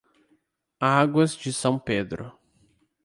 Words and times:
Águas 0.79 1.37
de 1.37 1.53
São 1.53 1.77
Pedro 1.77 2.33